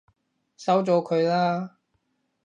[0.57, 1.77] 收咗佢啦！